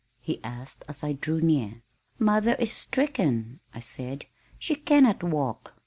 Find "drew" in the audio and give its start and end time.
1.13-1.41